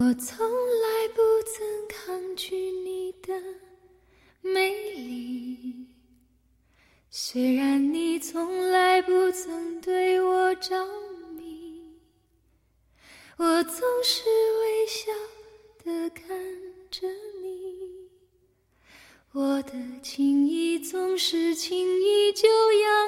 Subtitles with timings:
[0.00, 3.34] 我从来不曾抗拒你的
[4.40, 5.88] 美丽，
[7.10, 10.86] 虽然你从来不曾对我着
[11.36, 11.82] 迷，
[13.38, 13.74] 我总
[14.04, 14.22] 是
[14.60, 15.10] 微笑
[15.84, 16.28] 的看
[16.92, 17.08] 着
[17.42, 18.08] 你，
[19.32, 23.07] 我的情意总是轻易就洋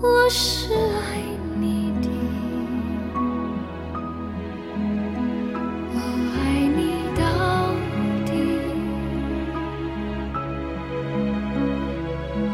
[0.00, 1.22] 我是爱
[1.58, 2.08] 你的，
[5.92, 5.96] 我
[6.34, 6.38] 爱
[6.76, 6.80] 你
[7.16, 7.22] 到
[8.26, 8.32] 底。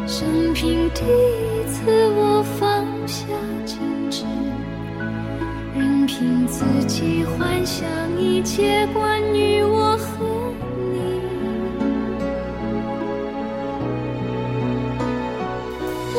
[0.06, 1.80] 生平第一次，
[2.16, 3.24] 我放下
[3.66, 3.78] 矜
[4.11, 4.24] 持，
[5.74, 10.27] 任凭自己幻想一切关于我和
[10.92, 11.20] 你。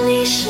[0.03, 0.49] 你是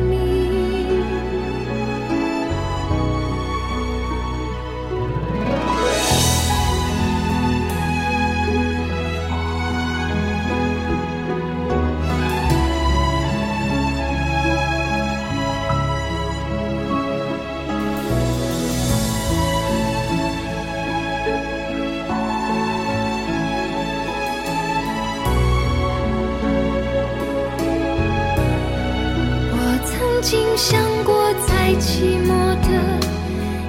[30.21, 32.29] 曾经想过，在寂寞
[32.61, 32.67] 的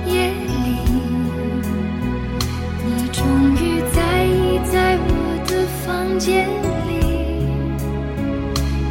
[0.06, 0.50] 夜里，
[2.84, 3.24] 你终
[3.54, 5.10] 于在意在我
[5.48, 6.46] 的房间
[6.86, 6.90] 里。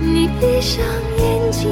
[0.01, 0.83] 你闭上
[1.19, 1.69] 眼睛，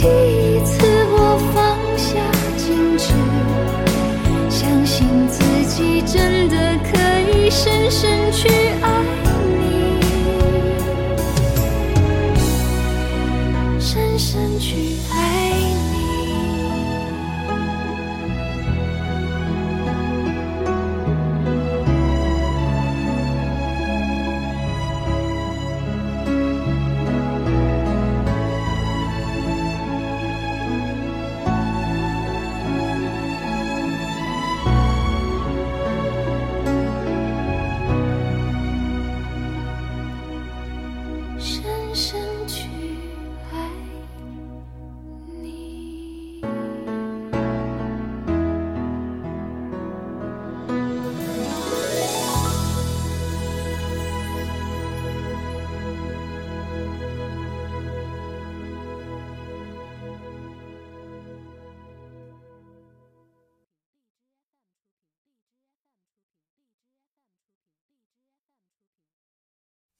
[0.00, 0.77] 第一次